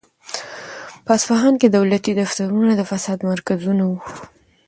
په 1.05 1.11
اصفهان 1.17 1.53
کې 1.61 1.67
دولتي 1.77 2.11
دفترونه 2.21 2.71
د 2.75 2.81
فساد 2.91 3.19
مرکزونه 3.31 3.83
وو. 3.89 3.97